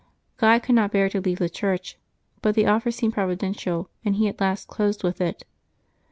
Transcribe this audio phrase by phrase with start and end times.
[0.37, 1.99] Guy could not bear to leave the church;
[2.41, 5.43] but the offer seemed providential, and he at last closed with it.